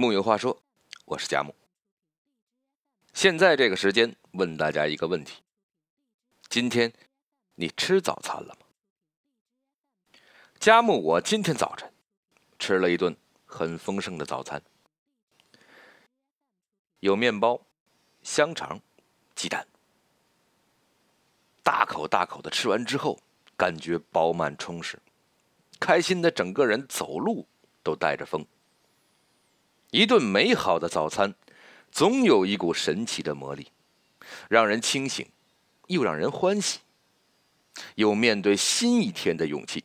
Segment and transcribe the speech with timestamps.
[0.00, 0.62] 木有话说，
[1.04, 1.54] 我是佳木。
[3.12, 5.42] 现在这个时间问大家一个问题：
[6.48, 6.90] 今天
[7.56, 8.66] 你吃早餐了吗？
[10.58, 11.92] 佳木，我今天早晨
[12.58, 14.62] 吃了一顿很丰盛的早餐，
[17.00, 17.60] 有面包、
[18.22, 18.80] 香肠、
[19.34, 19.68] 鸡蛋，
[21.62, 23.20] 大口大口的吃完之后，
[23.54, 24.98] 感觉饱满充实，
[25.78, 27.46] 开心的整个人走路
[27.82, 28.42] 都带着风。
[29.90, 31.34] 一顿美好的早餐，
[31.90, 33.72] 总有一股神奇的魔力，
[34.48, 35.28] 让人清醒，
[35.88, 36.78] 又让人欢喜，
[37.96, 39.84] 有面对新一天的勇气。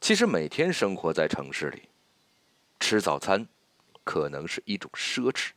[0.00, 1.88] 其实每天生活在城市里，
[2.78, 3.48] 吃早餐
[4.04, 5.50] 可能是一种奢侈。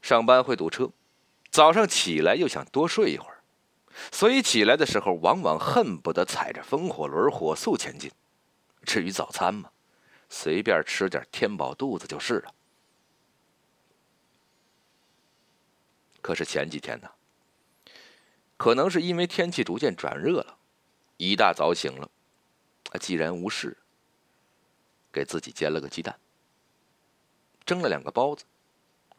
[0.00, 0.90] 上班会堵车，
[1.50, 3.44] 早上起来又想多睡一会儿，
[4.10, 8.10] 所以起来的时候往往恨不得踩着风火轮火速前进。
[8.84, 9.70] 至于早餐嘛，
[10.28, 12.54] 随便吃点填饱肚子就是了。
[16.20, 17.10] 可是前几天呢，
[18.56, 20.58] 可能是因为天气逐渐转热了，
[21.16, 22.10] 一大早醒了，
[22.90, 23.76] 啊，既然无事，
[25.12, 26.18] 给自己煎了个鸡蛋，
[27.64, 28.44] 蒸了两个包子，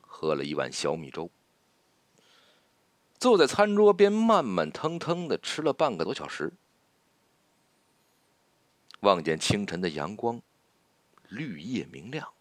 [0.02, 1.30] 喝了一碗小米粥，
[3.20, 6.54] 坐在餐桌边慢慢腾腾的吃了半个多小时。
[9.04, 10.42] 望见清晨的阳光，
[11.28, 12.34] 绿叶明亮，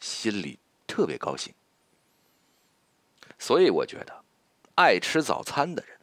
[0.00, 1.54] 心里特别高兴。
[3.38, 4.24] 所以我觉得，
[4.74, 5.96] 爱吃早餐的人，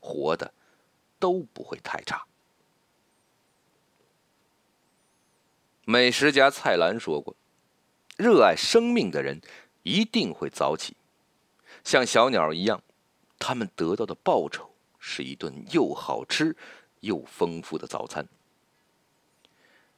[0.00, 0.54] 活的
[1.18, 2.24] 都不会太差。
[5.84, 7.36] 美食家蔡澜说过
[8.16, 9.42] ：“热爱生命的人
[9.82, 10.96] 一定会早起，
[11.84, 12.82] 像小鸟一样，
[13.38, 16.56] 他们得到的报酬是一顿又好吃
[17.00, 18.26] 又丰富的早餐。”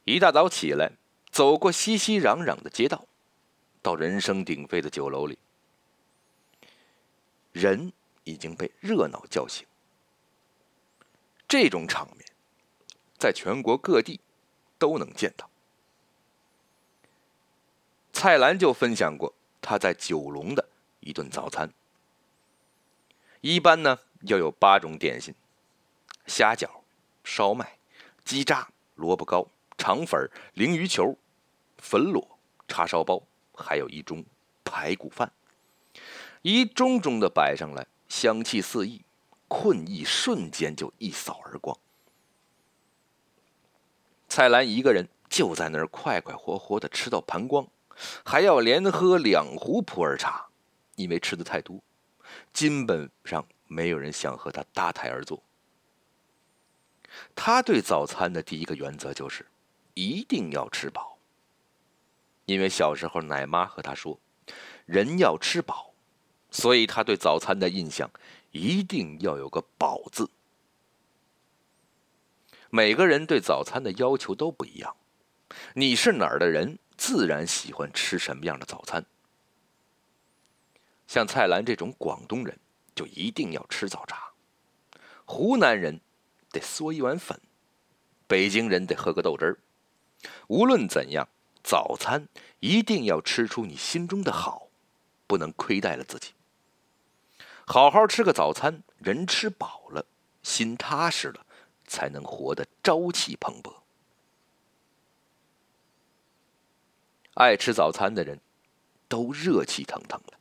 [0.05, 0.91] 一大早起来，
[1.31, 3.07] 走过熙熙攘攘的街道，
[3.81, 5.39] 到人声鼎沸的酒楼里，
[7.51, 7.91] 人
[8.23, 9.65] 已经被热闹叫醒。
[11.47, 12.25] 这种场面，
[13.17, 14.19] 在全国各地
[14.77, 15.49] 都能见到。
[18.13, 20.69] 蔡澜就分享过他在九龙的
[20.99, 21.73] 一顿早餐，
[23.41, 25.33] 一般呢要有八种点心：
[26.27, 26.69] 虾饺、
[27.23, 27.79] 烧麦、
[28.23, 29.47] 鸡渣、萝卜糕。
[29.85, 31.15] 肠粉、鲮鱼球、
[31.77, 33.21] 粉裸、叉烧包，
[33.53, 34.25] 还有一盅
[34.63, 35.31] 排骨饭，
[36.41, 39.03] 一盅盅的摆上来，香气四溢，
[39.47, 41.77] 困意瞬间就一扫而光。
[44.27, 47.67] 蔡澜一个人就在那儿快快活活的吃到盘光，
[48.25, 50.47] 还要连喝两壶普洱茶，
[50.95, 51.79] 因为吃的太多，
[52.51, 55.43] 基本上没有人想和他搭台而坐。
[57.35, 59.45] 他对早餐的第一个原则就是。
[59.95, 61.17] 一定要吃饱，
[62.45, 64.19] 因为小时候奶妈和他说，
[64.85, 65.93] 人要吃饱，
[66.51, 68.11] 所以他对早餐的印象
[68.51, 70.29] 一定要有个“饱”字。
[72.69, 74.97] 每个人对早餐的要求都不一样，
[75.75, 79.05] 你是哪儿的人，自然喜欢吃什么样的早餐。
[81.07, 82.59] 像蔡澜这种广东人，
[82.93, 84.33] 就一定要吃早茶；
[85.23, 86.01] 湖南人
[86.51, 87.37] 得嗦一碗粉；
[88.27, 89.57] 北京人得喝个豆汁儿。
[90.47, 91.27] 无论怎样，
[91.63, 92.27] 早餐
[92.59, 94.67] 一定要吃出你心中的好，
[95.27, 96.33] 不能亏待了自己。
[97.65, 100.05] 好好吃个早餐，人吃饱了，
[100.43, 101.45] 心踏实了，
[101.87, 103.73] 才能活得朝气蓬勃。
[107.33, 108.39] 爱吃早餐的人，
[109.07, 110.33] 都热气腾腾的。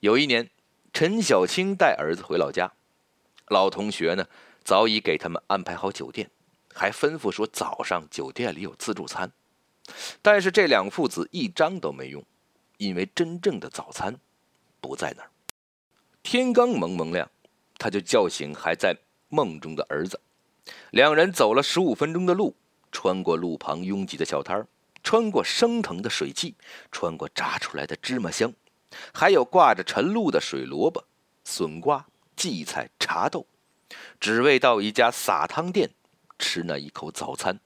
[0.00, 0.50] 有一年，
[0.92, 2.70] 陈小青带儿子回老家，
[3.48, 4.28] 老同学呢
[4.62, 6.30] 早已给他们安排好酒店。
[6.78, 9.32] 还吩咐说早上酒店里有自助餐，
[10.22, 12.24] 但是这两父子一张都没用，
[12.76, 14.16] 因为真正的早餐
[14.80, 15.30] 不在那儿。
[16.22, 17.28] 天刚蒙蒙亮，
[17.78, 18.96] 他就叫醒还在
[19.28, 20.20] 梦中的儿子，
[20.90, 22.54] 两人走了十五分钟的路，
[22.92, 24.68] 穿过路旁拥挤的小摊儿
[25.02, 26.54] 穿过升腾的水汽，
[26.92, 28.52] 穿过炸出来的芝麻香，
[29.12, 31.04] 还有挂着晨露的水萝卜、
[31.42, 33.46] 笋瓜、荠菜、茶豆，
[34.20, 35.90] 只为到一家撒汤店。
[36.38, 37.60] 吃那一口早餐，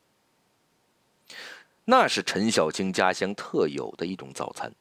[1.85, 4.73] 那是陈小青家乡特有的一种早餐。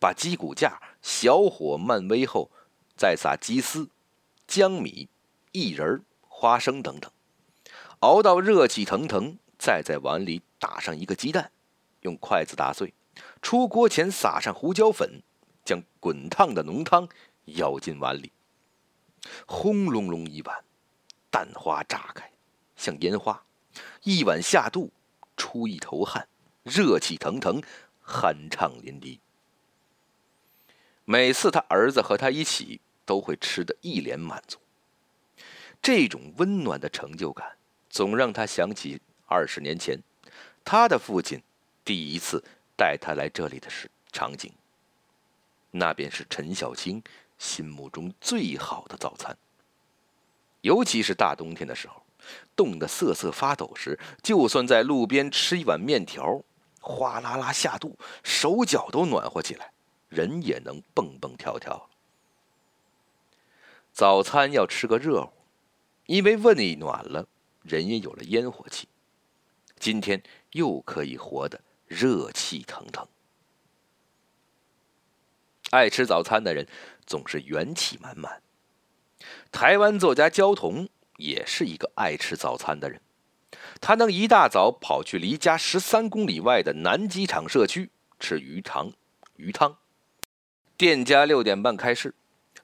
[0.00, 2.50] 把鸡骨架小火慢煨后，
[2.96, 3.88] 再撒鸡丝、
[4.48, 5.08] 姜米、
[5.52, 7.08] 薏仁、花生等等，
[8.00, 11.52] 熬到热气腾腾，再在碗里打上一个鸡蛋，
[12.00, 12.92] 用筷子打碎，
[13.40, 15.22] 出锅前撒上胡椒粉，
[15.64, 17.08] 将滚烫的浓汤
[17.44, 18.32] 舀进碗里，
[19.46, 20.64] 轰隆隆一碗，
[21.30, 22.31] 蛋花炸开。
[22.82, 23.44] 像烟花，
[24.02, 24.90] 一碗下肚，
[25.36, 26.26] 出一头汗，
[26.64, 27.62] 热气腾腾，
[28.04, 29.20] 酣畅淋漓。
[31.04, 34.58] 每次他儿子和他一起，都会吃得一脸满足。
[35.80, 37.56] 这种温暖的成就感，
[37.88, 39.96] 总让他想起二十年前，
[40.64, 41.40] 他的父亲
[41.84, 42.42] 第一次
[42.76, 44.52] 带他来这里的时场景。
[45.70, 47.00] 那便是陈小青
[47.38, 49.38] 心目中最好的早餐。
[50.62, 52.01] 尤其是大冬天的时候，
[52.54, 56.42] 冻得瑟瑟发抖时，就算在路边吃一碗面条，
[56.80, 59.72] 哗啦啦下肚，手脚都暖和起来，
[60.08, 61.88] 人也能蹦蹦跳跳
[63.92, 65.32] 早餐要吃个热乎，
[66.06, 67.26] 因为胃暖了，
[67.62, 68.88] 人也有了烟火气。
[69.78, 70.22] 今天
[70.52, 73.06] 又可以活得热气腾腾。
[75.70, 76.66] 爱吃早餐的人
[77.06, 78.42] 总是元气满满。
[79.50, 80.88] 台湾作家焦桐
[81.22, 83.00] 也是一个爱吃早餐的人，
[83.80, 88.92] 他能一大早跑去离家十三公里外的南机场社区吃鱼肠
[89.36, 89.78] 鱼汤。
[90.76, 92.14] 店家六点半开市，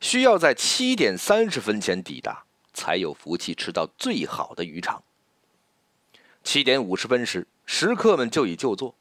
[0.01, 2.45] 需要在七点三十分前抵达，
[2.75, 5.05] 才有福气吃到最好的鱼肠。
[6.43, 8.97] 七点五十分时，食客们就已就座，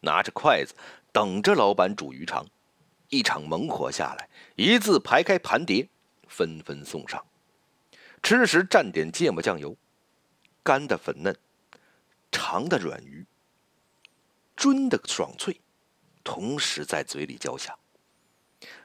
[0.00, 0.74] 拿着筷子
[1.12, 2.44] 等着老板煮鱼肠。
[3.08, 5.88] 一场猛火下来，一字排开盘碟，
[6.26, 7.24] 纷纷送上。
[8.28, 9.76] 吃时蘸点芥末酱油，
[10.64, 11.36] 干的粉嫩，
[12.32, 13.24] 长的软鱼，
[14.56, 15.60] 臻的爽脆，
[16.24, 17.78] 同时在嘴里交响。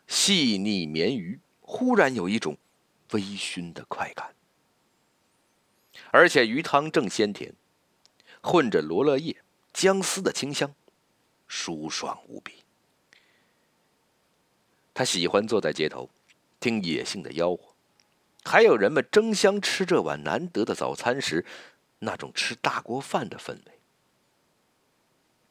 [0.05, 2.55] 细腻绵鱼，忽然有一种
[3.13, 4.35] 微醺的快感。
[6.11, 7.51] 而且鱼汤正鲜甜，
[8.44, 9.35] 混着罗勒叶、
[9.73, 10.71] 姜丝的清香，
[11.47, 12.63] 舒爽无比。
[14.94, 16.07] 他喜欢坐在街头，
[16.59, 17.70] 听野性的吆喝，
[18.43, 21.45] 还有人们争相吃这碗难得的早餐时，
[21.99, 23.79] 那种吃大锅饭的氛围。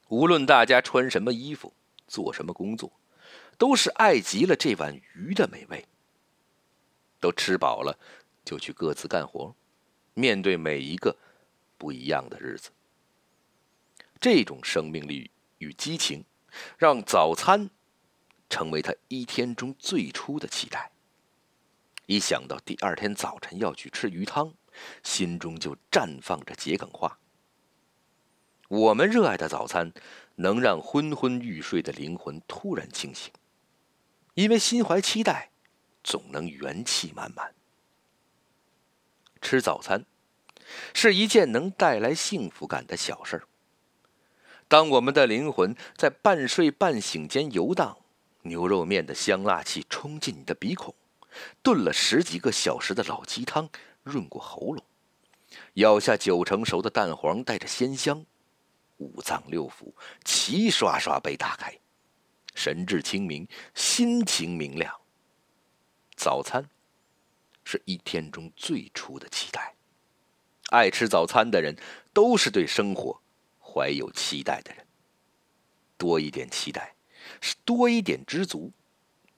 [0.08, 1.72] 无论大家穿什么衣服，
[2.06, 2.92] 做什么工作，
[3.56, 5.86] 都是爱极了这碗鱼的美味。
[7.20, 7.98] 都吃饱了，
[8.44, 9.54] 就去各自干活，
[10.14, 11.16] 面对每一个
[11.78, 12.70] 不一样的日子。
[14.20, 16.24] 这种生命力与激情，
[16.76, 17.70] 让早餐。
[18.52, 20.90] 成为他一天中最初的期待。
[22.10, 24.52] 一想到第二天早晨要去吃鱼汤，
[25.04, 27.20] 心中就绽放着桔梗花。
[28.66, 29.92] 我们热爱的早餐，
[30.34, 33.32] 能让昏昏欲睡的灵魂突然清醒，
[34.34, 35.52] 因为心怀期待，
[36.02, 37.54] 总能元气满满。
[39.40, 40.04] 吃早餐，
[40.92, 43.44] 是一件能带来幸福感的小事儿。
[44.66, 47.98] 当我们的灵魂在半睡半醒间游荡。
[48.42, 50.94] 牛肉面的香辣气冲进你的鼻孔，
[51.62, 53.68] 炖了十几个小时的老鸡汤
[54.02, 54.84] 润过喉咙，
[55.74, 58.24] 咬下九成熟的蛋黄带着鲜香，
[58.98, 59.92] 五脏六腑
[60.24, 61.78] 齐刷刷被打开，
[62.54, 64.94] 神志清明，心情明亮。
[66.16, 66.68] 早餐
[67.64, 69.74] 是一天中最初的期待，
[70.70, 71.76] 爱吃早餐的人
[72.12, 73.20] 都是对生活
[73.58, 74.86] 怀有期待的人，
[75.96, 76.94] 多一点期待。
[77.40, 78.72] 是多一点知足，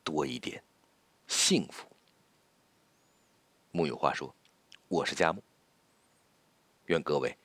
[0.04, 0.62] 多一点
[1.44, 1.84] 幸福。
[3.72, 4.32] 木有话说，
[4.86, 5.42] 我是佳木。
[6.84, 7.36] 愿各位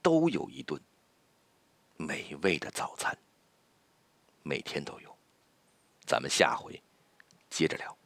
[0.00, 0.80] 都有一顿
[1.96, 3.18] 美味的早餐，
[4.44, 5.18] 每天都有。
[6.06, 6.80] 咱们下回
[7.50, 7.99] 接着聊。